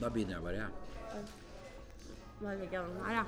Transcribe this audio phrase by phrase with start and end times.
[0.00, 1.24] Da begynner jeg bare, jeg.
[2.42, 3.24] Bare legger jeg den her, ja.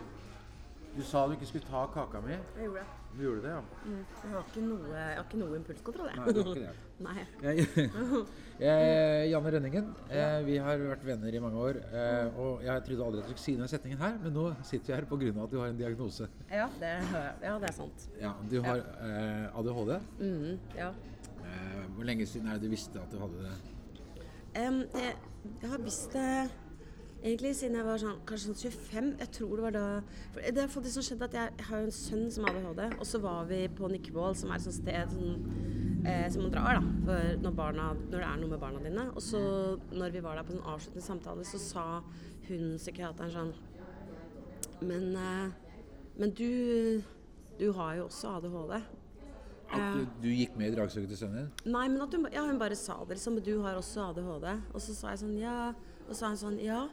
[0.97, 2.33] Du sa du ikke skulle ta kaka mi.
[2.33, 2.99] Jeg gjorde det.
[3.17, 3.61] Du gjorde det, ja?
[3.89, 6.19] Jeg har ikke noe, jeg har ikke noe impulskontroll, jeg.
[6.19, 6.75] Nei, du har ikke det.
[7.07, 7.25] Nei.
[7.43, 7.67] Jeg,
[8.67, 11.79] jeg, Janne Rønningen, eh, vi har vært venner i mange år.
[11.89, 14.93] Eh, og jeg trodde aldri at du skulle si denne setningen her, men nå sitter
[14.93, 15.31] vi her pga.
[15.45, 16.29] at du har en diagnose.
[16.51, 16.93] Ja, det,
[17.47, 18.09] ja, det er sant.
[18.21, 19.95] Ja, Du har eh, ADHD.
[20.19, 20.93] Mhm, ja.
[21.39, 23.57] Eh, hvor lenge siden er det du visste at du hadde det?
[24.59, 25.15] Um, jeg,
[25.61, 26.51] jeg har visst det
[27.23, 29.09] egentlig siden jeg var sånn, kanskje sånn 25.
[29.23, 29.87] Jeg tror det var da
[30.35, 33.09] for Det er faktisk sånn skjedd at jeg, har en sønn som har ADHD, og
[33.11, 35.49] så var vi på Nikkebål, som er et sånt sted sånn,
[36.07, 39.07] eh, som man drar da, for når, barna, når det er noe med barna dine.
[39.15, 39.41] Og så
[39.93, 41.87] når vi var der på en avsluttende samtale, så sa
[42.49, 43.57] hun psykiateren sånn
[44.79, 45.51] Men, eh,
[46.19, 47.03] men du,
[47.59, 48.79] du har jo også ADHD.
[49.71, 51.73] At du, du gikk med i dragsuget til sønnen din?
[51.75, 53.37] Nei, men at hun, ja, hun bare sa det liksom.
[53.45, 54.49] Du har også ADHD.
[54.75, 55.59] Og så sa jeg sånn ja.
[56.09, 56.87] Og så sa hun sånn ja,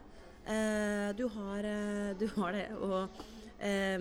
[0.44, 2.66] eh, du, har, eh, du har det.
[2.76, 3.22] Og,
[3.64, 3.98] eh,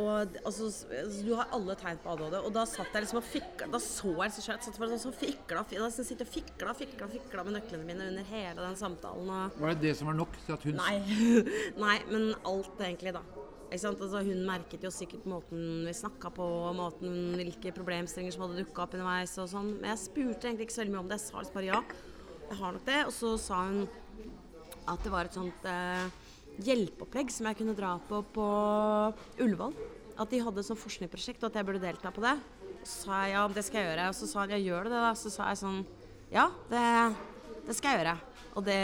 [0.00, 2.36] og altså, s- du har alle tegn på ADHD.
[2.44, 5.02] Og da satt jeg liksom og fikla Da så jeg så skjønt, satt bare sånn,
[5.08, 9.28] så fikla, fikla, og fikla, fikla, fikla med nøklene mine under hele den samtalen.
[9.28, 10.94] Og, Var det det som var nok til at hun Nei.
[11.84, 13.24] Nei, men alt egentlig, da.
[13.70, 18.82] Altså, hun merket jo sikkert måten vi snakka på, måten, hvilke problemstillinger som hadde dukka
[18.82, 19.36] opp underveis.
[19.38, 19.76] og sånn.
[19.78, 21.20] Men jeg spurte egentlig ikke så veldig mye om det.
[21.20, 21.82] Jeg sa liksom bare ja,
[22.50, 22.98] jeg har nok det.
[23.06, 23.84] Og så sa hun
[24.90, 26.10] at det var et sånt eh,
[26.66, 28.46] hjelpeopplegg som jeg kunne dra på på
[29.38, 29.78] Ullevål.
[30.20, 32.36] At de hadde et sånt forskningsprosjekt, og at jeg burde delta på det.
[32.82, 34.10] Så sa jeg ja, det skal jeg gjøre.
[34.10, 35.12] Og så sa hun ja, gjør du det, da?
[35.14, 35.82] Så sa jeg sånn
[36.30, 36.86] ja, det,
[37.66, 38.16] det skal jeg gjøre.
[38.58, 38.80] Og det,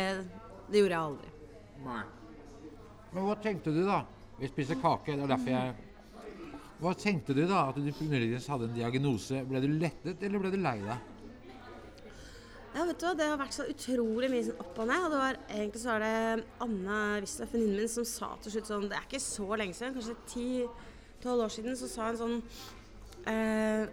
[0.71, 1.33] det gjorde jeg aldri.
[1.87, 2.05] Nei.
[3.13, 4.05] Men hva tenkte du da?
[4.37, 5.75] Vi spiser kake, det er derfor jeg
[6.83, 7.71] Hva tenkte du da?
[7.71, 9.41] At du muligens hadde en diagnose?
[9.49, 11.13] Ble du lettet, eller ble du lei deg?
[12.77, 15.05] Ja, vet du hva, Det har vært så utrolig mye sånn opp og ned.
[15.07, 18.69] og det var, Egentlig så var det Anne Wisløff, venninnen min, som sa til slutt
[18.69, 22.37] sånn Det er ikke så lenge siden, kanskje ti-tolv år siden, så sa hun sånn
[23.33, 23.87] eh,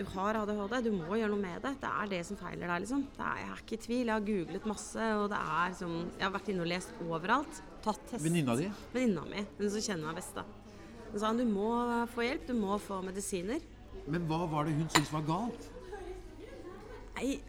[0.00, 1.74] Du har ADHD, du må gjøre noe med det.
[1.82, 3.04] Det er det som feiler deg, liksom.
[3.18, 4.06] Er, jeg er ikke i tvil.
[4.06, 7.60] Jeg har googlet masse, og det er som Jeg har vært inne og lest overalt.
[7.84, 8.24] Tatt test.
[8.24, 8.68] Venninna di?
[8.92, 9.44] Venninna mi.
[9.58, 10.44] Hun som kjenner meg best, da.
[11.10, 11.70] Hun sa du må
[12.12, 13.62] få hjelp, du må få medisiner.
[14.06, 15.68] Men hva var det hun syntes var galt?
[17.16, 17.40] Nei,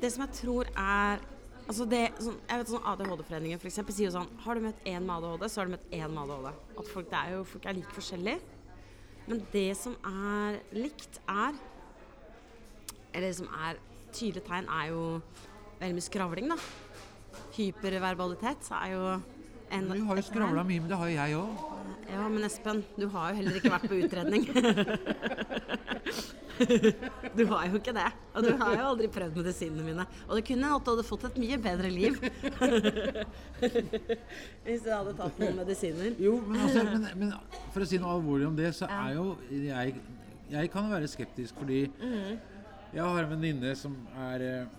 [0.00, 1.26] det som jeg tror er
[1.68, 4.86] Altså det, sånn, jeg vet sånn ADHD-foreningen for eksempel, sier jo sånn Har du møtt
[4.88, 6.62] én med ADHD, så har du møtt én med ADHD.
[6.80, 8.54] At folk, det er jo, folk er like forskjellige.
[9.28, 11.58] Men det som er likt, er
[13.12, 13.82] Eller det som er
[14.16, 15.02] tydelige tegn, er jo
[15.82, 16.56] veldig mye skravling, da.
[17.58, 19.02] Hyperverbalitet er jo
[19.70, 21.64] en Du har jo skravla mye, men det har jo jeg òg.
[22.08, 24.48] Ja, men Espen, du har jo heller ikke vært på utredning.
[27.38, 28.06] Du har jo ikke det.
[28.34, 30.06] Og du har jo aldri prøvd medisinene mine.
[30.26, 32.16] Og det kunne at du hadde fått et mye bedre liv
[34.64, 36.16] hvis du hadde tatt noen medisiner.
[36.18, 37.30] Jo, men, altså, men, men
[37.74, 39.94] for å si noe alvorlig om det, så er jo jeg
[40.48, 44.76] Jeg kan være skeptisk fordi jeg har en venninne som er eh,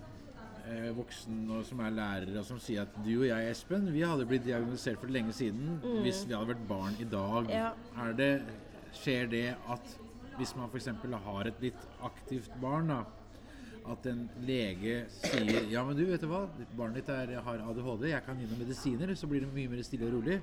[0.98, 4.28] voksen og som er lærer, og som sier at du og jeg, Espen, vi hadde
[4.30, 7.50] blitt diagnosert for lenge siden hvis vi hadde vært barn i dag.
[7.54, 7.72] Ja.
[8.06, 8.32] Er det,
[9.00, 9.96] skjer det at
[10.40, 10.88] hvis man f.eks.
[11.26, 13.04] har et litt aktivt barn, da,
[13.90, 16.46] at en lege sier Ja, men du, vet du hva,
[16.78, 19.84] barnet ditt er, har ADHD, jeg kan gi noen medisiner, så blir det mye mer
[19.86, 20.40] stille og rolig.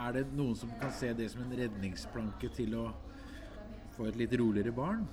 [0.00, 2.86] Er det noen som kan se det som en redningsplanke til å
[3.96, 5.04] få et litt roligere barn?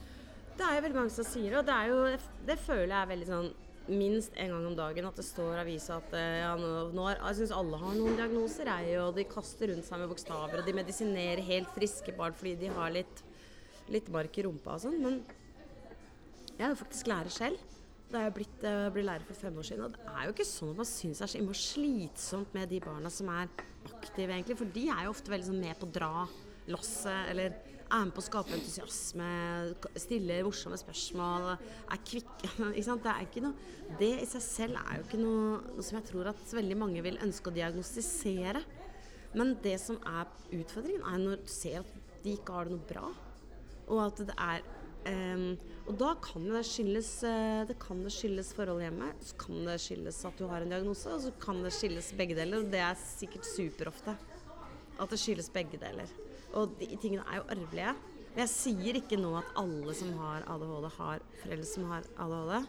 [0.57, 3.09] Det er jo veldig mange som sier det, og det, jo, det føler jeg er
[3.11, 3.49] veldig sånn
[3.87, 7.21] minst en gang om dagen at det står i avisa at eh, ja, nå, er,
[7.21, 10.67] jeg syns alle har noen diagnoser, jeg, og de kaster rundt seg med bokstaver, og
[10.67, 13.23] de medisinerer helt friske barn fordi de har litt,
[13.93, 14.99] litt mark i rumpa og sånn.
[15.03, 15.21] Men
[16.57, 17.65] jeg er jo faktisk lærer selv.
[18.07, 19.83] Da jeg blitt, uh, ble lærer for fem år siden.
[19.83, 22.79] Og det er jo ikke sånn at man syns det er så slitsomt med de
[22.83, 23.49] barna som er
[23.91, 24.55] aktive, egentlig.
[24.61, 26.11] For de er jo ofte veldig sånn med på å dra
[26.71, 29.27] lasset, eller er med på å skape entusiasme,
[29.99, 32.51] stiller morsomme spørsmål, er kvikke?
[33.07, 36.77] Det Det i seg selv er jo ikke noe, noe som jeg tror at veldig
[36.77, 38.63] mange vil ønske å diagnostisere.
[39.37, 42.89] Men det som er utfordringen, er når du ser at de ikke har det noe
[42.89, 43.07] bra.
[43.87, 44.65] Og at det er
[45.07, 45.55] Um,
[45.87, 49.77] Og da kan det skyldes eh, Det kan det skyldes forhold hjemme, så kan det
[49.79, 52.65] skyldes at du har en diagnose, og så kan det skyldes begge deler.
[52.65, 54.17] Og det er sikkert superofte.
[54.99, 56.11] At det skyldes begge deler.
[56.55, 57.93] Og de tingene er jo arvelige.
[58.31, 62.67] Men jeg sier ikke nå at alle som har ADHD, har foreldre som har ADHD.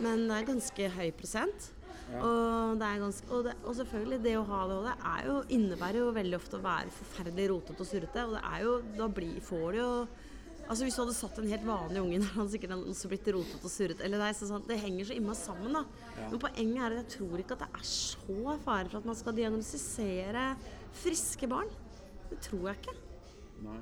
[0.00, 1.70] Men det er ganske høy prosent.
[2.10, 6.00] Og, det er ganske, og, det, og selvfølgelig, det å ha ADHD er jo, innebærer
[6.02, 8.26] jo veldig ofte å være forferdelig rotete og surrete.
[8.26, 9.92] Og det er jo, da blir, får du jo
[10.70, 13.64] Altså Hvis du hadde satt en helt vanlig unge der, han sikkert også blitt rotet
[13.66, 14.02] og surret.
[14.06, 15.74] Eller nei, så sånn, Det henger så innmari sammen.
[15.74, 15.82] da.
[16.20, 19.18] Men poenget er at jeg tror ikke at det er så fare for at man
[19.18, 20.44] skal diagnostisere
[21.00, 21.72] friske barn.
[22.30, 22.96] Det tror jeg ikke.
[23.66, 23.78] Nei.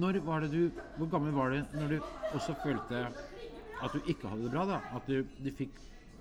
[0.00, 1.96] Når var det du Hvor gammel var du når du
[2.34, 3.06] også følte
[3.80, 4.66] at du ikke hadde det bra?
[4.68, 4.80] da?
[4.94, 5.78] At du, du fikk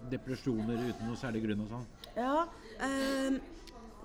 [0.09, 1.87] depresjoner uten noe særlig grunn og sånn?
[2.15, 2.45] Ja,
[2.79, 3.39] Eh,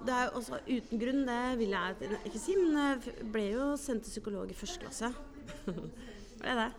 [0.04, 3.66] det er jo også uten grunn, det vil jeg ikke si, men jeg ble jo
[3.80, 5.10] sendt til psykolog i første klasse.
[6.40, 6.70] ble det.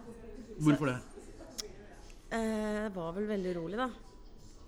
[0.59, 0.97] Hvorfor det?
[2.35, 3.87] Eh, var vel veldig urolig, da.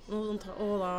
[0.08, 0.94] Og, og da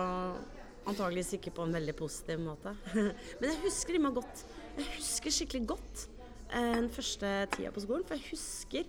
[0.90, 2.74] antageligvis ikke på en veldig positiv måte.
[3.40, 4.44] Men jeg husker innmari godt.
[4.78, 6.04] Jeg husker skikkelig godt
[6.52, 8.06] eh, den første tida på skolen.
[8.08, 8.88] For jeg husker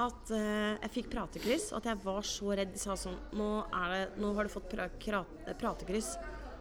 [0.00, 2.74] at eh, jeg fikk pratekryss, og at jeg var så redd.
[2.74, 3.48] De sa sånn Nå,
[3.82, 4.90] er det, nå har du fått pra
[5.60, 6.14] pratekryss.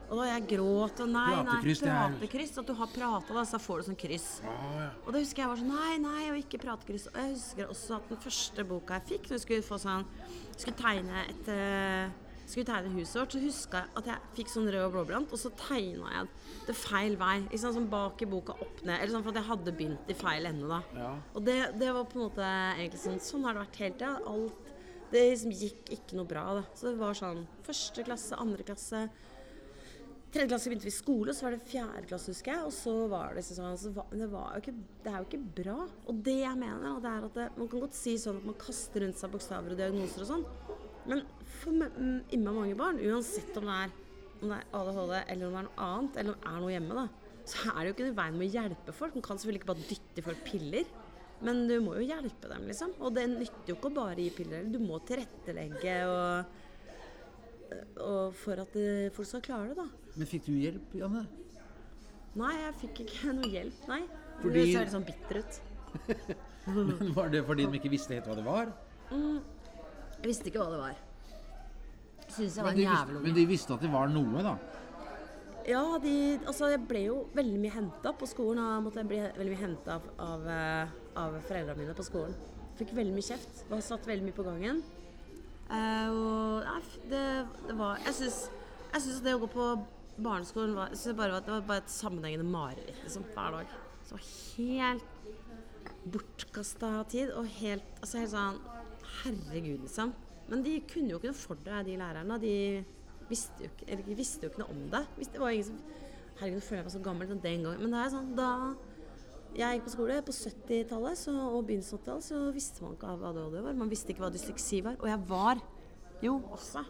[0.09, 2.55] Og da jeg gråt og nei, Pratekryss, nei, pratekryss.
[2.57, 4.29] At du har prata, da, så får du sånn kryss.
[4.41, 4.87] Ah, ja.
[5.03, 7.05] Og da husker jeg var sånn Nei, nei, og ikke pratekryss.
[7.11, 10.07] Og jeg husker også at den første boka jeg fikk, når jeg skulle få sånn
[10.55, 12.17] Skulle tegne et eh,
[12.49, 15.37] Skulle tegne huset vårt, så huska jeg at jeg fikk sånn rød og blåblant, og
[15.37, 16.29] så tegna jeg
[16.65, 17.35] det feil vei.
[17.45, 18.95] Ikke sant, sånn bak i boka, opp ned.
[18.95, 20.79] Eller sånn for at jeg hadde begynt i feil ende, da.
[20.97, 21.11] Ja.
[21.37, 24.15] Og det, det var på en måte egentlig sånn Sånn har det vært hele tida.
[24.33, 24.67] Alt
[25.09, 26.63] Det liksom gikk ikke noe bra, da.
[26.77, 29.05] Så det var sånn første klasse, andre klasse.
[30.29, 32.65] Tredje klasse begynte vi skole, så var det fjerde klasse, husker jeg.
[32.65, 34.27] Og så var det liksom sånn så det,
[34.61, 34.75] ikke,
[35.05, 35.77] det er jo ikke bra.
[36.09, 38.59] Og det jeg mener, det er at det, man kan godt si sånn at man
[38.61, 40.45] kaster rundt seg bokstaver og diagnoser og sånn.
[41.09, 41.23] Men
[41.59, 43.93] for mm, innmari mange barn, uansett om det, er,
[44.39, 46.73] om det er ADHD eller om det er noe annet, eller om det er noe
[46.75, 47.05] hjemme, da,
[47.49, 49.15] så er det jo ikke noe veien med å hjelpe folk.
[49.17, 50.91] Man kan selvfølgelig ikke bare dytte i folk piller.
[51.39, 52.91] Men du må jo hjelpe dem, liksom.
[52.99, 54.65] Og det nytter jo ikke å bare gi piller.
[54.69, 56.57] Du må tilrettelegge og,
[58.03, 59.87] og for at eh, folk skal klare det, da.
[60.19, 61.23] Men fikk du hjelp, Janne?
[62.39, 64.01] Nei, jeg fikk ikke noe hjelp, nei.
[64.43, 65.61] Fordi- Du ser litt sånn bitter ut.
[66.69, 68.69] Men Var det fordi de ikke visste helt hva det var?
[70.19, 70.97] Jeg visste ikke hva det var.
[72.29, 74.55] Synes jeg var Men en de, jævel men de visste at det var noe, da?
[75.69, 76.13] Ja, de,
[76.49, 78.61] altså jeg ble jo veldig mye henta på skolen.
[78.63, 80.93] Og måtte bli veldig mye henta av, av, eh,
[81.23, 82.33] av foreldrene mine på skolen.
[82.79, 83.63] Fikk veldig mye kjeft.
[83.69, 84.81] Var satt veldig mye på gangen.
[85.69, 86.81] Eh, og nei,
[87.11, 87.23] det,
[87.67, 88.15] det var Jeg
[89.03, 89.67] syns det å gå på
[90.19, 93.77] barneskolen var, jeg bare, var- det var bare et sammenhengende mareritt liksom, hver dag.
[94.09, 94.17] Så
[94.57, 95.05] helt
[96.09, 97.31] bortkasta tid.
[97.37, 98.59] Og helt, altså helt sånn
[99.21, 100.13] Herregud, liksom.
[100.49, 102.37] Men de kunne jo ikke noe for det, de lærerne.
[102.41, 102.53] De
[103.29, 105.03] visste jo ikke, eller de visste jo ikke noe om det.
[105.33, 105.81] Det var ingen som,
[106.39, 107.83] herregud, nå føler jeg meg så gammel den gangen.
[107.83, 108.51] Men det er sånn, da
[109.57, 113.31] jeg gikk på skole på 70-tallet og begynnelsen av 80-tallet, så visste man ikke hva
[113.31, 113.77] ADHD var.
[113.77, 114.97] Man visste ikke hva dysleksi var.
[115.01, 115.61] Og jeg var
[116.25, 116.83] jo også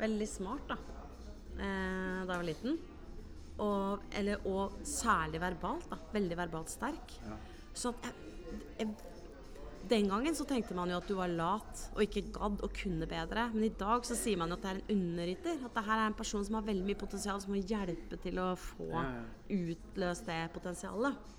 [0.00, 0.76] veldig smart da,
[1.56, 2.78] eh, da jeg var liten.
[3.64, 5.88] Og, eller, og særlig verbalt.
[5.92, 7.16] da, Veldig verbalt sterk.
[7.76, 8.14] Så at jeg,
[8.80, 9.15] jeg
[9.90, 13.06] den gangen så tenkte man jo at du var lat og ikke gadd og kunne
[13.10, 13.48] bedre.
[13.54, 15.62] Men i dag så sier man jo at det er en underrytter.
[15.68, 18.38] At det her er en person som har veldig mye potensial, som må hjelpe til
[18.42, 19.24] å få Ja, ja.
[19.56, 21.32] utløst det potensialet.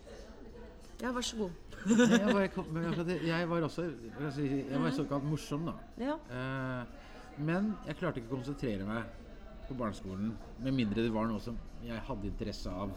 [1.01, 1.51] Ja, vær så god.
[1.88, 5.75] Jeg var, jeg var også jeg var såkalt morsom, da.
[6.01, 6.15] Ja.
[6.33, 9.05] Eh, men jeg klarte ikke å konsentrere meg
[9.67, 10.31] på barneskolen
[10.63, 11.53] med mindre det var noe som
[11.85, 12.95] jeg hadde interesse av.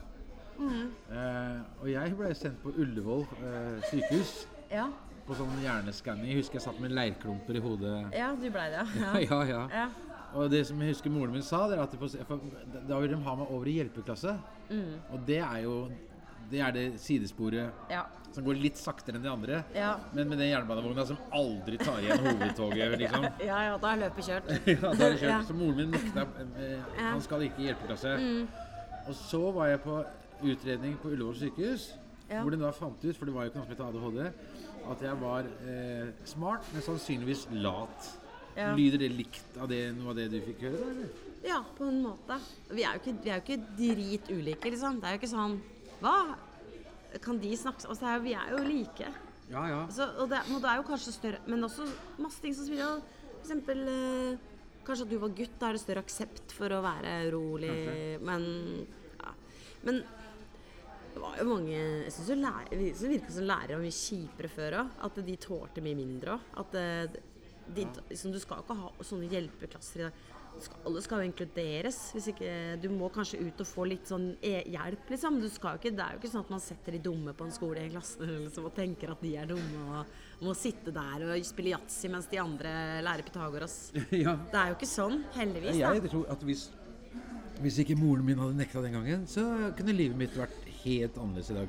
[0.60, 4.32] Eh, og jeg ble sendt på Ullevål eh, sykehus
[4.72, 4.88] Ja.
[5.30, 6.28] På sånn hjerneskanning.
[6.34, 7.96] Jeg husker jeg satt med leirklumper i hodet.
[8.18, 9.40] ja, du blei det, Ja, ja.
[9.54, 9.88] ja, ja.
[10.34, 13.32] Og det som jeg husker moren min sa, det er at da vil de ha
[13.38, 14.36] meg over i hjelpeklasse.
[15.10, 15.76] Og det er jo
[16.50, 18.04] det er det sidesporet Ja.
[18.34, 19.60] som går litt saktere enn de andre.
[19.74, 19.92] Ja.
[20.14, 23.26] Men med den jernbanevogna som aldri tar igjen hovedtoget, liksom.
[23.50, 24.50] ja, ja, da er løpet kjørt.
[24.72, 25.46] Ja, da er det kjørt.
[25.46, 26.24] Så moren min nekta
[26.58, 28.16] eh, Han skal ikke i hjelpeklasse.
[28.18, 28.48] Mm.
[29.06, 30.00] Og så var jeg på
[30.50, 31.90] utredning på Ullevål sykehus,
[32.30, 32.42] Ja.
[32.42, 34.18] hvor de da fant ut, for det var jo ikke noe som het ADHD,
[34.94, 38.10] at jeg var eh, smart, men sannsynligvis lat.
[38.56, 38.72] Ja.
[38.76, 40.92] Lyder det likt av det, noe av det du fikk høre?
[40.92, 41.26] eller?
[41.46, 42.36] Ja, på en måte.
[42.68, 45.00] Vi er jo ikke, vi er jo ikke drit ulike, liksom.
[45.00, 45.56] Det er jo ikke sånn
[46.02, 46.16] Hva?
[47.24, 49.08] Kan de snakke altså, er, Vi er jo like.
[49.50, 49.80] Ja, ja.
[49.90, 51.88] Så, og, det, og det er jo kanskje større Men også
[52.22, 53.00] masse ting som spiller
[53.32, 54.44] For eksempel eh,
[54.86, 57.68] Kanskje at du var gutt, da er det større aksept for å være rolig.
[57.68, 58.20] Kanskje.
[58.26, 58.46] Men
[59.20, 59.32] ja.
[59.86, 59.98] Men
[61.14, 62.30] det var jo mange Jeg syns
[63.00, 64.92] det virka som lærere var mye kjipere før òg.
[65.08, 66.50] At de tålte mye mindre òg.
[66.62, 67.20] At eh,
[67.74, 70.20] de, liksom, du skal ikke ha sånne hjelpeklasser i dag.
[70.60, 71.98] Skal, alle skal jo inkluderes.
[72.14, 72.50] Hvis ikke,
[72.82, 75.38] du må kanskje ut og få litt sånn e hjelp, liksom.
[75.40, 77.46] Du skal jo ikke, det er jo ikke sånn at man setter de dumme på
[77.46, 80.92] en skole i en klasse liksom, og tenker at de er dumme og må sitte
[80.94, 82.72] der og spille yatzy mens de andre
[83.06, 83.78] lærer Pythagoras.
[84.24, 84.36] ja.
[84.50, 85.78] Det er jo ikke sånn, heldigvis.
[85.78, 85.94] da.
[85.96, 86.66] Jeg tror at hvis,
[87.62, 89.46] hvis ikke moren min hadde nekta den gangen, så
[89.78, 91.68] kunne livet mitt vært helt annerledes i dag.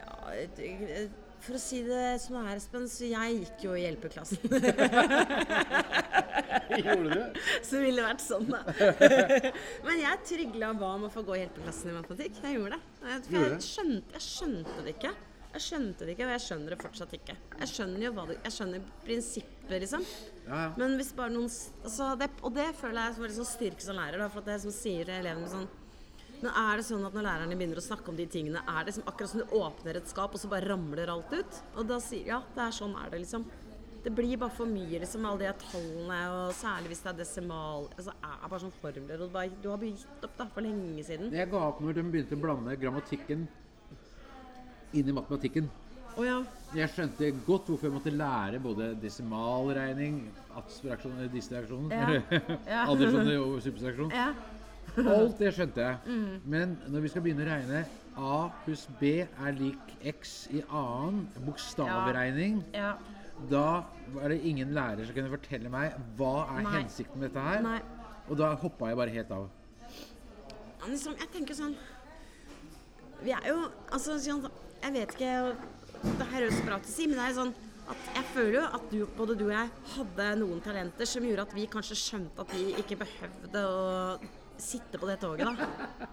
[0.00, 1.06] Ja,
[1.46, 4.40] For å si det som det er, Espen, så jeg gikk jo i hjelpeklassen.
[6.76, 7.38] Gjorde du?
[7.62, 8.60] Så ville det vært sånn, da.
[9.86, 12.40] Men jeg trygla ba om å få gå i hjelpeklassen i matematikk.
[12.42, 12.82] Jeg gjorde det.
[13.06, 13.68] Jeg, for Gjorde jeg, det?
[13.70, 15.14] skjønte, jeg skjønte det ikke.
[15.56, 17.34] Jeg skjønte det ikke, og jeg skjønner det fortsatt ikke.
[17.62, 20.02] Jeg skjønner jo hva det Jeg skjønner prinsippet, liksom.
[20.44, 20.66] Ja, ja.
[20.76, 23.96] Men hvis bare noen altså det, Og det føler jeg er en sånn styrke som
[23.96, 24.20] lærer.
[24.20, 25.68] Da, for at det er som sier til elevene sånn
[26.42, 28.92] Men er det sånn at når lærerne begynner å snakke om de tingene, er det
[28.96, 31.60] som akkurat som du åpner et skap, og så bare ramler alt ut?
[31.80, 33.46] Og da sier ja, det er sånn er det, liksom.
[34.04, 37.88] Det blir bare for mye, liksom, alle de tallene, og særlig hvis det er desimal
[37.96, 41.32] Altså er bare sånn formler, og bare, du har gitt opp da, for lenge siden.
[41.34, 43.48] Jeg ga opp når de begynte å blande grammatikken
[44.96, 45.66] inn i matematikken.
[46.16, 46.38] Oh, ja.
[46.76, 50.20] Jeg skjønte godt hvorfor jeg måtte lære både desimalregning,
[50.56, 52.06] abstraksjon, distraksjon, Ja.
[52.76, 52.84] Ja.
[52.92, 54.12] addiksjon og subtraksjon.
[54.14, 54.28] ja.
[54.96, 55.98] Alt det skjønte jeg.
[56.06, 56.36] Mm.
[56.44, 57.82] Men når vi skal begynne å regne
[58.16, 62.94] A pluss B er lik X i annen bokstavregning, ja.
[63.50, 63.66] da
[64.14, 66.72] var det ingen lærer som kunne fortelle meg hva er Nei.
[66.78, 67.60] hensikten med dette her.
[67.66, 67.80] Nei.
[68.26, 69.50] Og da hoppa jeg bare helt av.
[70.80, 71.76] Ja, liksom, jeg tenker sånn
[73.24, 73.62] Vi er jo
[73.94, 75.30] Altså, jeg vet ikke
[76.18, 77.54] Det her høres bra ut å si, men det er sånn
[77.86, 81.44] at jeg føler jo at du, både du og jeg hadde noen talenter som gjorde
[81.46, 83.84] at vi kanskje skjønte at vi ikke behøvde å
[84.62, 86.06] sitte på det toget, da.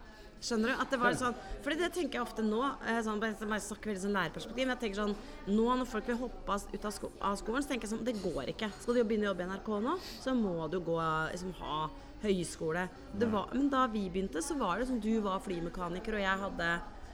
[0.44, 0.82] Skjønner du?
[0.84, 2.60] At det var sånn Fordi det tenker jeg ofte nå.
[2.84, 4.66] eh, Sånn, bare, bare snakker veldig sånn lærerperspektiv.
[4.68, 5.14] Men jeg tenker sånn
[5.56, 8.18] Nå når folk vil hoppe ut av, sko av skolen, så tenker jeg sånn Det
[8.20, 8.68] går ikke.
[8.82, 10.98] Skal du begynne å jobbe i NRK nå, så må du gå
[11.32, 11.78] liksom ha
[12.26, 12.84] høyskole.
[13.20, 16.44] Det var, men da vi begynte, så var det sånn Du var flymekaniker, og jeg
[16.44, 16.70] hadde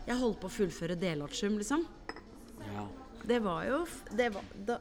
[0.09, 1.86] Jeg holdt på å fullføre delartium, liksom.
[2.74, 2.88] Ja.
[3.29, 3.83] Det var jo
[4.17, 4.79] Det var, da,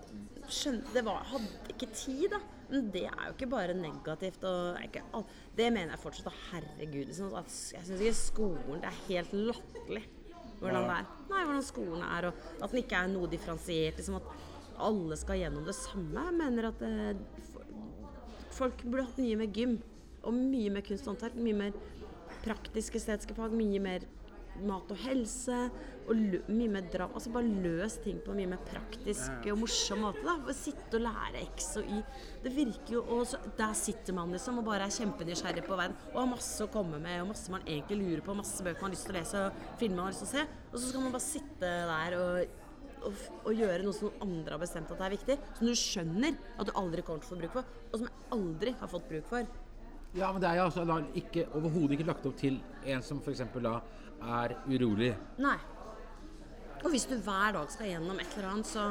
[0.48, 2.40] skjøn, det var Hadde ikke tid, da.
[2.68, 4.44] Men det er jo ikke bare negativt.
[4.84, 5.02] Ikke,
[5.56, 6.44] det mener jeg fortsatt.
[6.50, 10.04] Herregud, at jeg syns ikke skolen Det er helt latterlig
[10.58, 11.10] hvordan det er.
[11.30, 13.98] Nei, hvordan skolen er, og at den ikke er noe differensiert.
[14.00, 14.32] Liksom at
[14.88, 16.24] alle skal gjennom det samme.
[16.28, 17.20] Jeg mener at eh,
[18.54, 19.78] folk burde hatt mye mer gym.
[20.26, 21.38] Og mye mer kunst og håndverk.
[21.42, 21.78] Mye mer
[22.44, 23.54] praktiske estetiske fag.
[23.54, 24.06] Mye mer
[24.66, 25.68] mat og helse.
[26.08, 27.18] Og mye mer drama.
[27.18, 30.24] Altså bare løs ting på en mye mer praktisk og morsom måte.
[30.24, 30.54] da.
[30.56, 32.02] Sitte og lære X og Y.
[32.44, 35.96] Det virker jo Og så der sitter man liksom og bare er kjempenysgjerrig på verden
[36.14, 38.90] og har masse å komme med og masse man egentlig lurer på, masse bøker man
[38.90, 40.46] har lyst til å lese og filmer man har lyst til å se.
[40.72, 42.64] Og så skal man bare sitte der og
[43.06, 46.38] og, og gjøre noe som andre har bestemt at det er viktig, som du skjønner
[46.58, 49.08] at du aldri kommer til å få bruk for, og som jeg aldri har fått
[49.10, 49.50] bruk for.
[50.16, 53.44] Ja, men det er jo altså overhodet ikke lagt opp til en som f.eks.
[53.62, 53.74] da
[54.40, 55.12] er urolig.
[55.42, 55.58] Nei.
[56.84, 58.84] Og hvis du hver dag skal gjennom et eller annet så,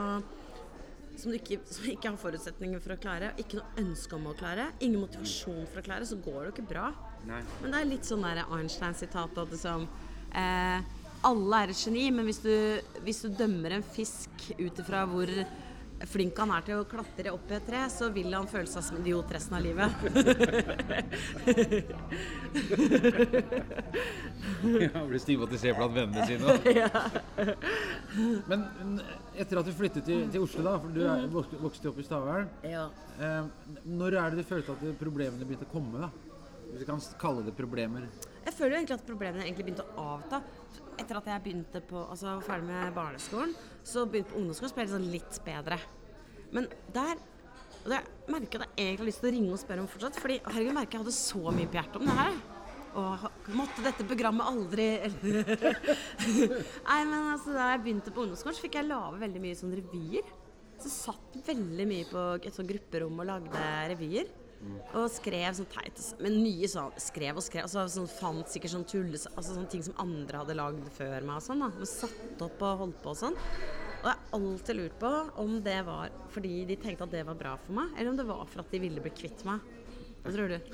[1.18, 4.36] som du ikke, som ikke har forutsetninger for å klare, ikke noe ønske om å
[4.38, 6.92] klare, ingen motivasjon for å klare, så går det jo ikke bra.
[7.30, 7.42] Nei.
[7.62, 9.88] Men det er litt sånn der Einstein-sitat at liksom
[10.38, 10.94] eh,
[11.28, 12.54] Alle er et geni, men hvis du,
[13.08, 15.32] hvis du dømmer en fisk ut ifra hvor
[16.06, 18.84] flink han er til å klatre opp i et tre, så vil han føle seg
[18.86, 19.90] som idiot resten av livet.
[24.82, 26.46] Ja, blir stigmatisert blant vennene sine.
[28.50, 29.02] Men men
[29.38, 32.06] etter at du flyttet til, til Oslo, da, for du er vokst- vokste opp i
[32.06, 32.86] Stavern, ja.
[33.22, 33.44] eh,
[33.86, 35.98] når er det du følte at problemene begynte å komme?
[36.02, 36.10] da?
[36.72, 38.02] Hvis vi kan kalle det problemer.
[38.48, 40.42] Jeg føler jo egentlig at problemene egentlig begynte å avta.
[40.98, 43.52] Etter at jeg begynte på, altså ferdig med barneskolen,
[43.86, 45.80] så begynte på ungdomsskolen, så ble det sånn litt bedre.
[46.56, 47.20] Men der
[47.88, 50.18] og det jeg at jeg egentlig har lyst til å ringe og spørre om fortsatt.
[50.20, 52.40] Fordi herregud, jeg merker jeg hadde så mye på hjertet om det her.
[52.98, 54.88] Og måtte dette programmet aldri
[56.88, 59.76] Nei, men altså da jeg begynte på ungdomsskolen, så fikk jeg lage veldig mye sånn
[59.78, 60.34] revyer.
[60.82, 63.64] Så satt veldig mye på et sånt grupperom og lagde
[63.94, 64.32] revyer.
[64.98, 67.68] Og skrev sånn teit Men nye sånn skrev og skrev.
[67.68, 69.28] Altså, sånn, fant sikkert sånn tulles...
[69.36, 71.62] Altså sånne ting som andre hadde lagd før meg og sånn.
[71.62, 73.38] da Men satt opp og holdt på og sånn.
[73.98, 75.12] Og jeg har alltid lurt på
[75.44, 78.28] om det var fordi de tenkte at det var bra for meg, eller om det
[78.30, 79.64] var for at de ville bli kvitt meg.
[80.24, 80.58] Hva tror du?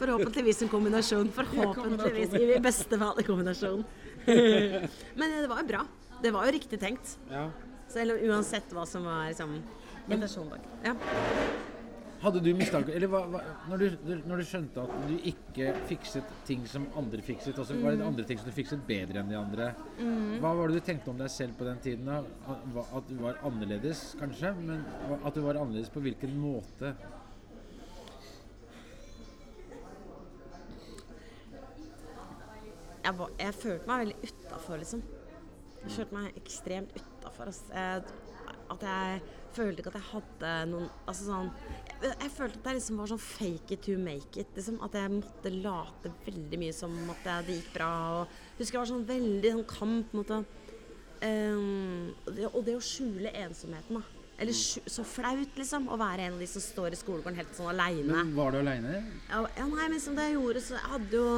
[0.00, 1.30] Forhåpentligvis en kombinasjon.
[1.36, 3.84] Forhåpentligvis i beste fall en kombinasjon.
[5.18, 5.84] Men det var jo bra.
[6.24, 7.16] Det var jo riktig tenkt.
[7.30, 7.46] Ja.
[7.92, 9.58] Selv om uansett hva som var liksom,
[10.08, 10.66] bak.
[10.84, 10.94] Ja.
[12.24, 16.30] Hadde du mistanke Eller hva, hva, når, du, når du skjønte at du ikke fikset
[16.48, 19.32] ting som andre fikset, og så var det andre ting som du fikset bedre enn
[19.32, 19.66] de andre,
[20.40, 22.08] hva var det du tenkte om deg selv på den tiden?
[22.08, 22.22] da?
[22.86, 24.54] At, du var annerledes, kanskje?
[24.62, 24.86] Men
[25.20, 26.94] at du var annerledes på hvilken måte?
[33.04, 35.02] jeg, var, jeg følte meg veldig utafor, liksom.
[35.84, 37.50] Jeg følte meg ekstremt utafor.
[37.74, 39.20] At jeg
[39.56, 41.50] følte ikke at jeg hadde noen Altså sånn
[42.00, 44.50] Jeg, jeg følte at jeg liksom var sånn fake it to make it.
[44.56, 44.80] Liksom.
[44.84, 47.92] At jeg måtte late veldig mye som at det, det gikk bra.
[48.18, 50.42] Og husker jeg var sånn veldig sånn kamp mot å
[51.24, 54.20] ehm, og det, og det å skjule ensomheten, da.
[54.34, 57.70] Eller så flaut, liksom, å være en av de som står i skolegården helt sånn
[57.70, 58.24] aleine.
[58.34, 58.96] Var du aleine?
[59.28, 61.28] Ja, ja, nei, men som det jeg gjorde, så jeg hadde jo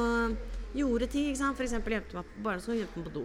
[0.77, 1.59] Gjorde ting, ikke sant.
[1.63, 3.21] Eksempel gjemte meg på barneskolen, gjemte meg på do.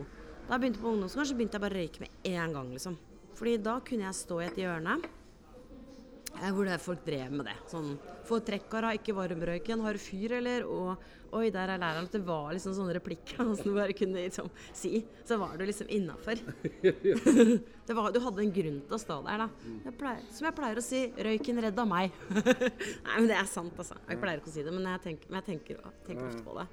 [0.46, 2.94] Da jeg begynte på ungdomsskolen, så begynte jeg bare å røyke med en gang, liksom.
[3.38, 7.56] Fordi da kunne jeg stå i et hjørne eh, hvor det folk drev med det.
[7.70, 7.94] Sånn
[8.28, 10.62] Få trekkara, ikke varmrøyken, har du fyr, eller?
[10.70, 12.06] Og oi, der er læreren.
[12.06, 14.46] At det var liksom sånne replikker som du bare kunne liksom
[14.76, 15.00] si.
[15.26, 16.38] Så var du liksom innafor.
[16.86, 19.48] du hadde en grunn til å stå der, da.
[19.88, 22.14] Jeg pleier, som jeg pleier å si, røyken redda meg.
[22.30, 23.98] Nei, men det er sant, altså.
[24.06, 26.56] Jeg pleier ikke å si det, men jeg tenker, men jeg tenker, tenker ofte på
[26.60, 26.68] det.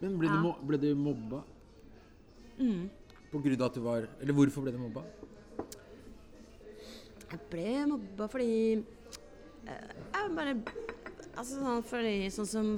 [0.00, 0.40] Men ble, Ja.
[0.40, 1.44] du, ble du mobba?
[3.30, 5.02] På grunn av at du var Eller hvorfor ble du mobba?
[7.30, 9.78] Jeg ble mobba fordi Jeg
[10.14, 10.54] Jeg bare
[11.36, 12.68] Altså sånn fordi Sånn som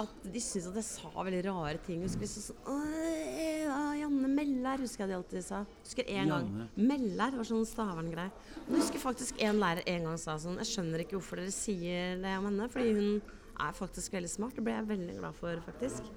[0.00, 2.00] At de syntes at jeg sa veldig rare ting.
[2.06, 5.58] Husker de sånn «Åh, Janne Meller husker jeg de alltid sa.
[5.84, 6.48] Husker en gang
[6.80, 8.32] Meller var sånn Stavern-greie.
[8.64, 11.52] Og Jeg husker faktisk en lærer en gang sa sånn Jeg skjønner ikke hvorfor dere
[11.54, 13.22] sier det om henne, fordi hun
[13.62, 14.56] er faktisk veldig smart.
[14.56, 16.08] Det ble jeg veldig glad for, faktisk.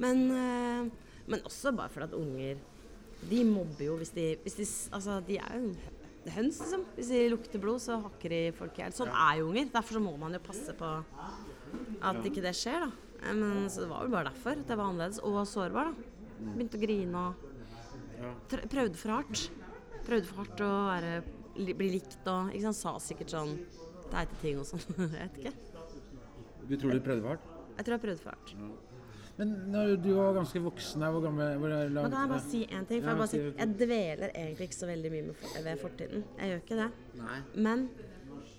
[0.00, 2.62] Men, eh, men også bare fordi at unger
[3.28, 5.74] de mobber jo hvis de, hvis de Altså, de er jo
[6.34, 6.86] høns, liksom.
[6.96, 8.96] Hvis de lukter blod, så hakker de folk i hjel.
[8.96, 9.70] Sånn er jo unger.
[9.72, 10.90] Derfor så må man jo passe på
[12.10, 13.32] at ikke det skjer, da.
[13.36, 14.56] Men så det var vel bare derfor.
[14.56, 16.16] at jeg var annerledes og sårbar, da.
[16.40, 17.46] Begynte å grine og
[18.20, 19.46] Prøvde for hardt.
[20.04, 21.12] Prøvde for hardt å være,
[21.56, 23.54] bli likt og ikke sant, Sa sikkert sånn
[24.10, 24.84] teite ting og sånn.
[24.98, 25.54] jeg vet ikke.
[26.68, 27.50] Du tror du prøvde for hardt?
[27.78, 28.89] Jeg tror jeg prøvde for hardt.
[29.40, 32.44] Men når du var ganske voksen her, hvor gammel hvor er Men kan jeg bare
[32.44, 33.00] si en ting?
[33.00, 35.62] For Ja, jeg, bare si si, jeg dveler egentlig ikke så veldig mye med, for-
[35.64, 36.24] ved fortiden.
[36.36, 36.88] Jeg gjør ikke det.
[37.22, 37.38] Nei.
[37.66, 37.84] Men,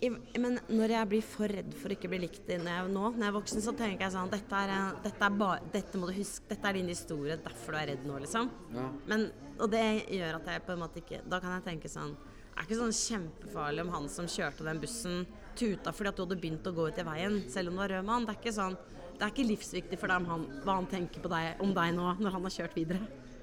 [0.02, 0.10] i,
[0.42, 3.22] men når jeg blir for redd for å ikke bli likt når jeg, nå, når
[3.22, 4.74] jeg er voksen, så tenker jeg sånn Dette er,
[5.06, 8.08] dette er, bare, dette må du huske, dette er din historie, derfor du er redd
[8.10, 8.50] nå, liksom.
[8.74, 8.88] Ja.
[9.12, 9.28] Men,
[9.62, 12.56] og det gjør at jeg på en måte ikke Da kan jeg tenke sånn Det
[12.56, 15.22] er ikke sånn kjempefarlig om han som kjørte den bussen,
[15.60, 17.94] tuta fordi at du hadde begynt å gå ut i veien, selv om du var
[17.94, 18.26] rød mann.
[18.26, 18.76] Det er ikke sånn
[19.22, 21.94] det er ikke livsviktig for deg om han, hva han tenker på deg, om deg
[21.94, 22.98] nå, når han har kjørt videre.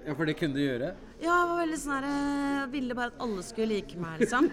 [0.09, 0.89] ja, for det kunne du gjøre?
[1.23, 4.51] Ja, jeg var veldig sånn her Jeg ville bare at alle skulle like meg, liksom.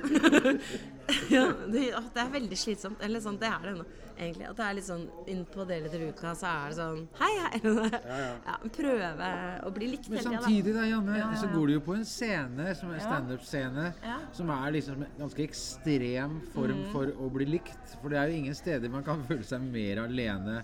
[1.35, 1.83] ja, det,
[2.13, 3.01] det er veldig slitsomt.
[3.05, 3.85] Eller sånn, det er det nå,
[4.17, 4.47] egentlig.
[4.49, 7.61] At det er litt sånn innpå deler til uka, så er det sånn Hei, hei.
[8.49, 9.29] Ja, prøve
[9.67, 12.05] å bli likt Men samtidig da, Janne, Ja, ja, så går du jo på en
[12.09, 14.17] scene, som er standup-scene, Ja.
[14.35, 16.89] som er liksom en ganske ekstrem form Mm.
[16.91, 17.95] for å bli likt.
[18.01, 20.63] For det er jo ingen steder man kan føle seg mer alene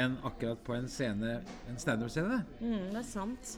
[0.00, 2.42] enn akkurat på en scene, en standup-scene.
[2.60, 3.56] Mm, det er sant.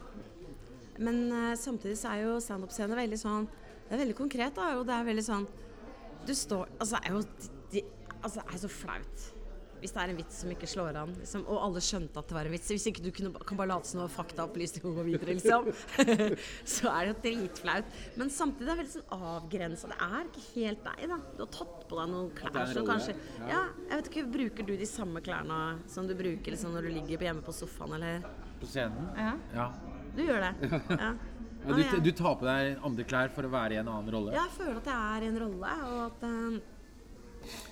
[0.99, 4.69] Men uh, samtidig så er jo standup-scene veldig sånn Det er veldig konkret, da.
[4.79, 5.47] Og det er veldig sånn
[6.23, 7.23] Du står Altså, det er jo
[7.73, 7.83] de,
[8.21, 9.25] Altså, det er så flaut.
[9.85, 12.35] Hvis det er en vits som ikke slår an, liksom, og alle skjønte at det
[12.39, 12.71] var en vits.
[12.73, 15.67] Hvis ikke du kunne, kan bare late som noe faktaopplysning og gå videre, liksom.
[16.75, 17.91] så er det jo dritflaut.
[18.17, 19.91] Men samtidig er det veldig sånn avgrensa.
[19.93, 21.19] Det er ikke helt deg, da.
[21.37, 23.51] Du har tatt på deg noen klær som kanskje ja.
[23.53, 25.61] Ja, jeg vet ikke, bruker du de samme klærne
[25.93, 28.25] som du bruker liksom, når du ligger hjemme på sofaen, eller?
[28.63, 29.13] På scenen.
[29.21, 29.35] Ja.
[29.53, 29.69] Ja.
[30.17, 30.81] Du gjør det?
[31.05, 31.13] Ja.
[31.65, 34.33] Du, jeg- du tar på deg andre klær for å være i en annen rolle.
[34.37, 37.63] Ja, Jeg føler at jeg er i en rolle, og at eh,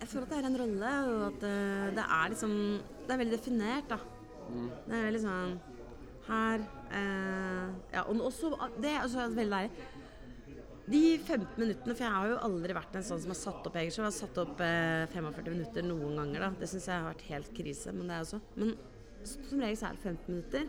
[0.00, 2.52] Jeg føler at det er en rolle, og at eh, det er liksom
[3.06, 3.98] Det er veldig definert, da.
[4.86, 5.54] Det er veldig sånn
[6.28, 9.92] Her eh, Ja, og også Det er også veldig deilig.
[10.86, 13.74] De 15 minuttene, for jeg har jo aldri vært en sånn som har satt opp
[13.74, 16.50] Egentlig Jeg har satt opp eh, 45 minutter noen ganger, da.
[16.60, 18.76] Det syns jeg har vært helt krise, men det er også Men
[19.26, 20.68] som regel så er det 15 minutter.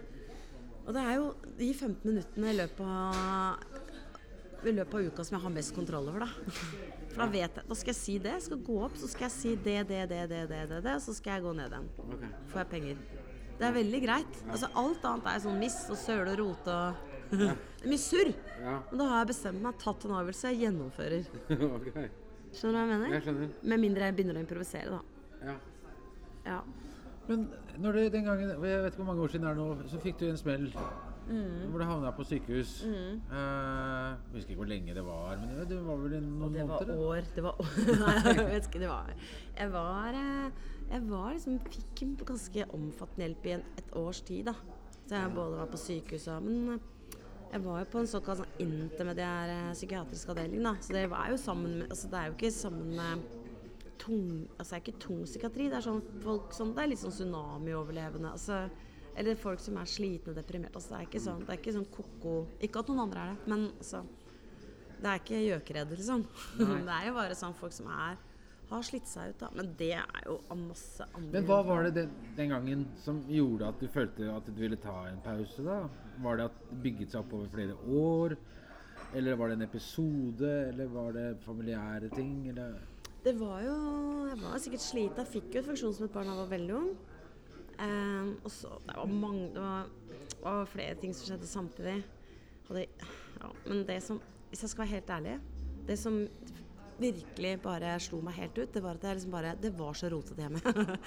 [0.88, 1.28] Og det er jo
[1.60, 3.86] de 15 minuttene i løpet av
[4.66, 6.30] i løpet av uka som jeg har mest kontroll over, da.
[7.18, 8.34] For da vet jeg Da skal jeg si det.
[8.36, 10.94] Jeg skal gå opp, så skal jeg si det, det, det, det, det, det, det
[10.94, 11.88] og så skal jeg gå ned igjen.
[12.06, 12.30] Okay.
[12.52, 13.00] Får jeg penger.
[13.58, 14.42] Det er veldig greit.
[14.46, 17.06] Altså Alt annet er sånn miss og søle og rote og
[17.38, 18.30] Det er mye surr.
[18.62, 18.78] Ja.
[18.92, 21.26] Men da har jeg bestemt meg, tatt en avgjørelse, jeg gjennomfører.
[21.78, 22.06] okay.
[22.56, 23.16] Skjønner du hva jeg mener?
[23.18, 23.50] Jeg skjønner.
[23.74, 25.50] Med mindre jeg begynner å improvisere, da.
[25.50, 25.56] Ja.
[26.48, 26.62] Ja.
[27.28, 27.44] Men
[27.84, 30.00] når du den gangen, jeg vet ikke hvor mange år siden det er nå, så
[30.06, 30.70] fikk du en smell.
[31.28, 31.70] Mm.
[31.72, 32.72] Hvor du havna på sykehus.
[32.86, 32.92] Eh,
[33.32, 36.80] jeg husker ikke hvor lenge det var, men det- det var vel noen Det var
[36.80, 36.86] måneder?
[36.86, 36.98] det?
[36.98, 37.22] år.
[37.36, 37.72] Det var år.
[38.04, 38.80] Nei, jeg vet ikke.
[38.80, 39.14] Det var
[39.58, 40.52] Jeg var eh,
[40.92, 44.54] Jeg var liksom Fikk ganske omfattende hjelp i en, et års tid, da.
[45.08, 46.80] Så jeg både var på sykehus og Men eh,
[47.52, 50.76] jeg var jo på en såkalt sånn intermediær psykiatrisk avdeling, da.
[50.80, 53.24] Så det var jo sammen med Altså det er jo ikke sammen med
[54.00, 55.70] tung Altså det er ikke tung psykiatri.
[55.70, 58.32] Det er sånn folk som Det er litt sånn tsunamioverlevende.
[58.32, 58.70] Altså
[59.18, 60.78] eller folk som er slitne og deprimerte.
[60.78, 63.34] Altså, det er ikke sånn, det er ikke sånn ko-ko Ikke at noen andre er
[63.34, 64.04] det, men altså
[64.98, 66.26] Det er ikke gjøkeredder, liksom.
[66.88, 68.18] det er jo bare sånn folk som er
[68.68, 69.50] har slitt seg ut, da.
[69.56, 73.70] Men det er jo masse andre Men hva var det den, den gangen som gjorde
[73.72, 75.80] at du følte at du ville ta en pause, da?
[76.24, 78.36] Var det at det bygget seg opp over flere år?
[79.16, 80.52] Eller var det en episode?
[80.68, 82.50] Eller var det familiære ting?
[82.52, 82.76] Eller
[83.24, 83.78] Det var jo
[84.28, 85.24] Jeg var sikkert slita.
[85.24, 86.92] Jeg fikk jo et funksjonshemmet barn da jeg var veldig ung.
[87.84, 91.98] Ehm, og så Det var mange Det var, det var flere ting som skjedde samtidig.
[92.68, 92.88] Og det,
[93.42, 95.40] ja, men det som Hvis jeg skal være helt ærlig
[95.88, 96.28] Det som
[96.98, 100.10] virkelig bare slo meg helt ut, det var at jeg liksom bare Det var så
[100.10, 100.62] rotete hjemme.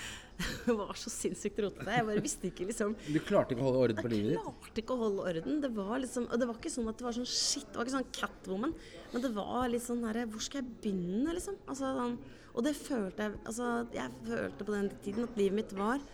[0.66, 1.90] det var så sinnssykt rotete.
[1.90, 4.36] Jeg bare visste ikke liksom Du klarte ikke å holde orden på livet ditt?
[4.36, 5.60] jeg klarte ikke å holde orden.
[5.64, 7.88] Det var liksom, og det var ikke sånn at det var sånn shit, det var
[7.88, 8.76] ikke sånn Catwoman.
[9.10, 11.58] Men det var litt sånn herre Hvor skal jeg begynne, liksom?
[11.66, 12.16] Altså, sånn,
[12.54, 16.06] og det følte jeg Altså, jeg følte på den tiden at livet mitt var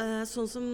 [0.00, 0.68] eh, sånn som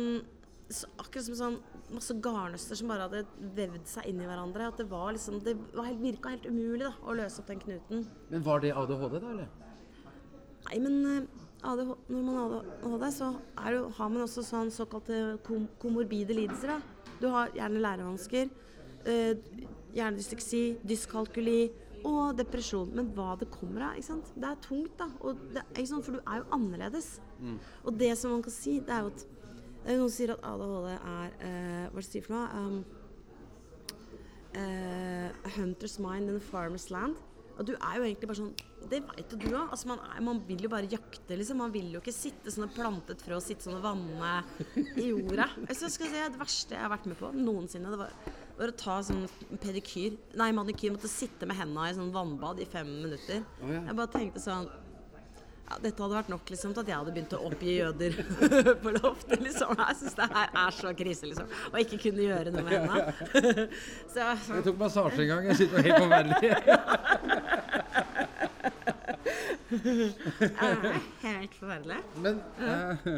[0.72, 1.56] så, Akkurat som sånn
[1.94, 4.70] masse garnnøster som bare hadde vevd seg inn i hverandre.
[4.72, 7.62] At det var liksom Det var helt, virka helt umulig da, å løse opp den
[7.62, 8.06] knuten.
[8.30, 9.34] Men var det ADHD, da?
[9.34, 9.50] eller?
[10.64, 15.22] Nei, men eh, ADH, når man har ADHD, så det, har man også sånn såkalte
[15.46, 16.74] kom, komorbide lidelser.
[16.74, 17.12] Da.
[17.20, 18.50] Du har gjerne lærevansker,
[19.04, 21.58] gjerne dysleksi, dyskalkuli
[22.04, 22.90] og depresjon.
[22.96, 24.32] Men hva det kommer av, ikke sant?
[24.36, 25.06] det er tungt, da.
[25.24, 25.62] Og det?
[25.90, 27.14] For du er jo annerledes.
[27.84, 29.24] Og det som man kan si, det er jo at
[29.84, 32.32] det er Noen som sier at ADHD er uh, Hva er det de sier for
[32.32, 32.46] noe?
[32.56, 32.76] Um,
[34.56, 37.16] uh, a hunter's mind in a farmer's land.
[37.58, 38.54] Og du er jo egentlig bare sånn
[38.90, 39.68] Det veit jo du òg.
[39.70, 41.60] Altså man, er- man vil jo bare jakte, liksom.
[41.62, 44.32] Man vil jo ikke sitte sånn og plante et frø og sitte sånn og vanne
[45.00, 45.46] i jorda.
[45.68, 48.12] Altså, skal jeg si, det verste jeg har vært med på noensinne, det var,
[48.58, 49.24] var å ta sånn
[49.62, 50.94] pedikyr Nei, manikyr.
[50.94, 53.44] Måtte sitte med henda i sånn vannbad i fem minutter.
[53.60, 53.82] Oh, ja.
[53.88, 54.68] Jeg bare tenkte sånn
[55.64, 58.12] ja, dette hadde vært nok liksom, til at jeg hadde begynt å oppgi jøder
[58.82, 59.40] på loftet.
[59.40, 59.72] Liksom.
[59.80, 61.46] Jeg syns det her er så krise, liksom.
[61.70, 62.96] Og ikke kunne gjøre noe med henda.
[64.12, 65.42] Så sånn Jeg tok massasje en gang.
[65.48, 66.40] Jeg sitter helt forferdelig.
[69.74, 71.96] Det er helt forferdelig.
[72.22, 73.16] Men, eh,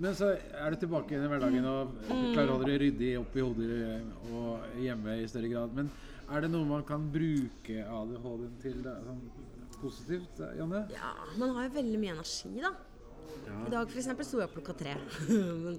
[0.00, 3.70] men så er du tilbake i hverdagen og klarer å holde det ryddig oppi hodet
[3.84, 5.74] eh, og hjemme i større grad.
[5.76, 5.90] Men
[6.30, 9.20] er det noe man kan bruke ADHD-en til da, sånn
[9.80, 10.86] positivt, Janne?
[10.94, 12.72] Ja, man har jo veldig mye energi, da.
[13.50, 14.96] I dag eksempel sto jeg opp klokka tre.
[15.64, 15.76] men,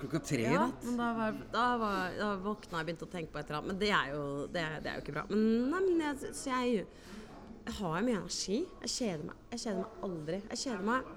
[0.00, 0.84] Klokka tre i ja, natt?
[0.86, 3.58] men da, var, da, var, da våkna jeg og begynte å tenke på et eller
[3.58, 3.72] annet.
[3.72, 4.22] Men det er jo,
[4.54, 5.24] det, det er jo ikke bra.
[5.28, 6.86] Men, nei, men jeg, så jeg,
[7.66, 8.60] jeg har mye energi.
[8.86, 9.42] Jeg kjeder meg.
[9.52, 10.38] Jeg kjeder meg aldri.
[10.46, 11.10] Jeg kjeder meg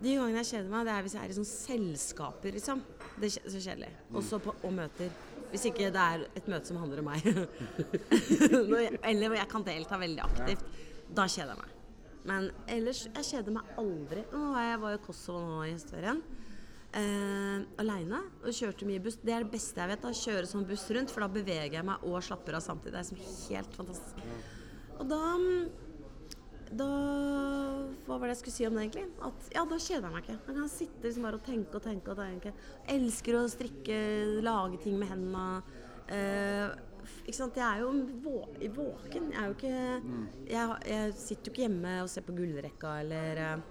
[0.00, 2.82] De gangene jeg kjeder meg, det er hvis jeg er i sånn selskaper, liksom.
[3.20, 3.92] Det er så kjedelig.
[4.18, 5.12] Også på, og møter.
[5.52, 7.28] Hvis ikke det er et møte som handler om meg.
[9.08, 10.64] Eller hvor jeg kan delta veldig aktivt.
[11.14, 11.70] Da kjeder jeg meg.
[12.24, 14.24] Men ellers Jeg kjeder meg aldri.
[14.32, 16.22] Nå var jeg var i Kosovo nå i høstferien.
[16.94, 18.20] Eh, Aleine.
[18.42, 19.20] Og kjørte mye buss.
[19.22, 20.02] Det er det beste jeg vet.
[20.02, 22.96] da Kjøre sånn buss rundt, for da beveger jeg meg og slapper av samtidig.
[22.96, 23.22] Det er som
[23.54, 24.24] helt fantastisk.
[24.94, 25.22] Og da
[26.78, 26.88] da
[28.04, 29.04] Hva var det jeg skulle si om det, egentlig?
[29.28, 30.38] At, ja, da kjeder jeg meg ikke.
[30.46, 32.10] Da kan sitte liksom bare og tenke og tenke.
[32.12, 32.54] og tenke.
[32.86, 34.00] Jeg elsker å strikke,
[34.44, 35.46] lage ting med hendene.
[36.12, 36.74] Eh,
[37.24, 37.56] ikke sant?
[37.56, 37.92] Jeg er jo
[38.24, 38.36] vå
[38.76, 39.30] våken.
[39.32, 39.76] Jeg er jo ikke
[40.50, 43.70] jeg, jeg sitter jo ikke hjemme og ser på gullrekka eller eh,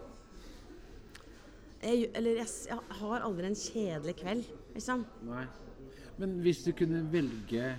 [1.84, 5.04] jeg, Eller jeg, jeg har aldri en kjedelig kveld, liksom.
[5.28, 5.44] Nei.
[6.22, 7.74] Men hvis du kunne velge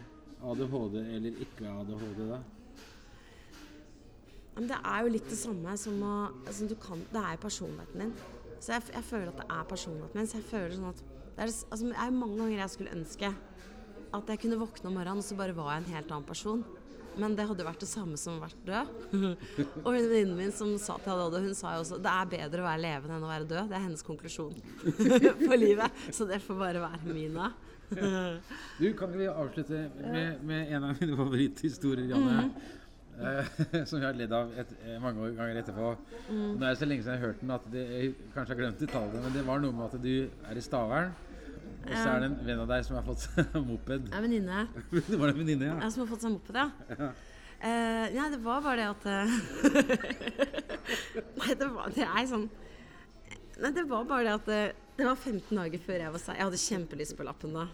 [0.45, 2.41] ADHD eller ikke ADHD, da?
[4.55, 6.15] Men det er jo litt det samme som å
[6.45, 8.15] altså du kan, Det er jo personligheten din.
[8.63, 10.31] Så jeg, jeg føler at det er personligheten min.
[10.31, 11.03] Så jeg føler sånn at
[11.35, 13.35] det er, altså, det er mange ganger jeg skulle ønske
[14.15, 16.63] at jeg kunne våkne om morgenen, og så bare var jeg en helt annen person.
[17.19, 18.93] Men det hadde jo vært det samme som å vært død.
[19.85, 22.63] og hun venninnen min som sa til ADHD, hun sa jo også det er bedre
[22.63, 23.71] å være levende enn å være død.
[23.71, 24.57] Det er hennes konklusjon
[25.49, 26.03] på livet.
[26.15, 27.53] Så det får bare være min da.
[27.95, 32.49] Du, kan ikke vi avslutte med, med en av mine favoritthistorier, Janne?
[32.49, 32.81] Eh,
[33.89, 35.93] som jeg har ledd av et, eh, mange ganger etterpå.
[36.31, 38.61] Nå er det så lenge siden jeg har hørt den at det, jeg kanskje har
[38.63, 40.15] glemt detaljer, men det var noe med at du
[40.51, 41.15] er i Stavern,
[41.85, 44.09] og så er det en venn av deg som har fått seg moped.
[44.09, 44.67] Er venninne.
[45.11, 45.79] Det var en venninne, ja.
[45.83, 47.11] Ja, som har fått seg moped, ja.
[47.65, 49.31] Eh, nei, det var bare det at eh,
[51.41, 52.43] Nei, det var det er sånn
[53.63, 54.59] Nei, det var bare det at det,
[54.99, 56.37] det var 15 dager før jeg var seg.
[56.37, 57.65] Jeg hadde kjempelyst på lappen da.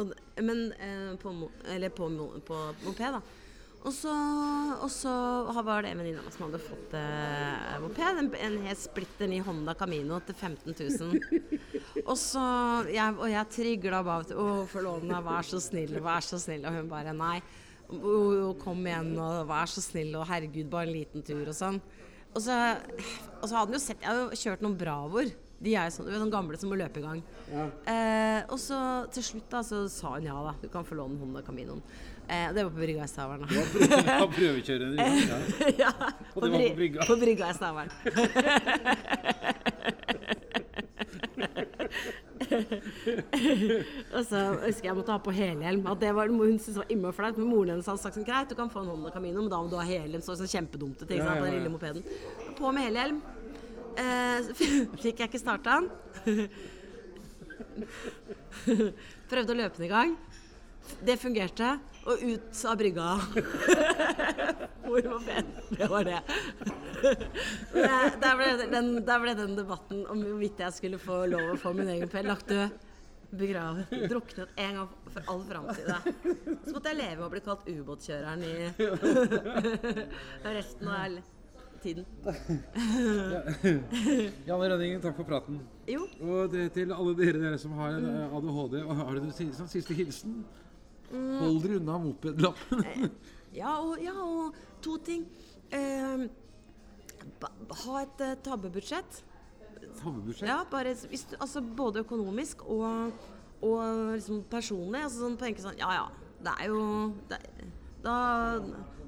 [0.00, 0.10] Og,
[0.42, 1.32] men eh, på,
[1.70, 2.10] eller på,
[2.48, 3.22] på moped, da.
[3.88, 4.14] Og så,
[4.84, 5.12] og så
[5.64, 8.18] var det en venninne av meg som hadde fått eh, moped.
[8.20, 12.02] En, en helt splitter ny Honda Camino til 15 000.
[12.04, 12.42] Og så
[12.92, 16.66] jeg, Og jeg trigla bare Å, forloveden, vær så snill, vær så snill.
[16.68, 17.38] Og hun bare nei.
[17.88, 21.56] «Å, å, kom igjen, og vær så snill, og herregud, bare en liten tur, og
[21.56, 21.78] sånn.
[22.34, 22.56] Og så,
[23.38, 25.32] og så hadde hun jo sett Jeg har jo kjørt noen Bravoer.
[25.58, 27.22] De er jo sånn, sånne gamle som må løpe i gang.
[27.88, 28.78] Eh, og så
[29.14, 31.80] til slutt da, så sa hun ja da, du kan få låne Honda Caminoen.
[32.28, 33.46] Eh, det var på brygga i Stavern.
[33.48, 35.04] Ja, prøvekjøre en rute.
[35.24, 35.38] Ja.
[35.78, 35.92] ja,
[36.34, 37.06] Og det var på brygga.
[37.10, 37.88] På brygga i Stavern.
[44.12, 45.86] og så husker jeg måtte ha på helhjelm.
[45.88, 47.40] At det var, hun syntes var innmari flaut.
[47.40, 49.58] Men moren hennes hadde sagt sånn greit, du kan få en Honda Camino, men da
[49.62, 50.22] må du ha helhjelm.
[50.24, 52.02] Så sånn kjempedumt ting ja, Ja, ja, den lille mopeden.
[52.60, 53.18] På med helhjelm.
[53.98, 54.38] Eh,
[55.02, 55.88] fikk jeg ikke starta den.
[59.32, 60.10] Prøvde å løpe den i gang.
[61.04, 61.78] Det fungerte.
[62.08, 63.06] Og ut av brygga.
[64.88, 65.48] Hvor var Ben?
[65.76, 66.20] Det var det.
[68.22, 71.74] Der, ble den, der ble den debatten om hvorvidt jeg skulle få lov å få
[71.76, 72.72] min egen pell lagt død.
[73.28, 73.92] Begravet.
[74.08, 75.90] Druknet en gang for all framtid.
[76.64, 78.54] Så måtte jeg leve med å bli kalt ubåtkjøreren i
[80.56, 81.18] resten av
[81.84, 82.06] tiden.
[84.48, 85.60] Janne Rønningen, takk for praten.
[85.92, 86.08] Jo.
[86.24, 90.40] Og det, til alle dere, dere som har ADHD, har du en sånn siste hilsen?
[91.12, 92.84] Hold dere unna mopedlappen.
[93.56, 95.24] Ja, og, ja, og to ting.
[95.72, 96.26] Eh,
[97.84, 99.22] ha et uh, tabbebudsjett.
[100.00, 100.48] Tabbebudsjett.
[100.48, 103.12] Ja, bare, hvis du, altså, både økonomisk og,
[103.62, 103.80] og
[104.14, 105.02] liksom personlig.
[105.06, 106.06] Altså, sånn, tenke sånn Ja ja,
[106.44, 106.82] det er jo
[107.30, 107.40] det,
[108.04, 108.18] Da,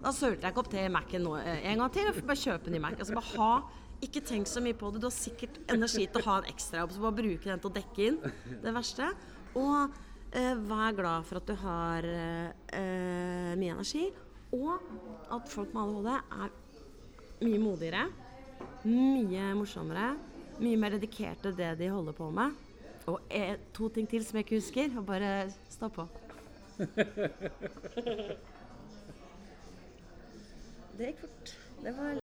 [0.03, 2.09] da sølte jeg ikke opp til Mac-en nå eh, en gang til.
[2.09, 2.99] Jeg får bare kjøpe en ny Mac.
[2.99, 3.53] Altså, bare ha
[4.01, 5.03] ikke tenk så mye på det.
[5.03, 7.75] Du har sikkert energi til å ha en ekstrajobb, så bare bruke den til å
[7.77, 8.23] dekke inn
[8.65, 9.11] det verste.
[9.53, 14.07] Og eh, vær glad for at du har eh, eh, mye energi,
[14.55, 14.79] og
[15.35, 16.51] at folk med ADHD er
[17.41, 18.05] mye modigere,
[18.85, 20.17] mye morsommere,
[20.61, 22.51] mye mer dedikert til det de holder på med.
[23.09, 24.99] Og eh, to ting til som jeg ikke husker.
[24.99, 26.07] Og bare stå på.
[30.97, 31.47] det gikk fort.
[31.81, 32.13] Det var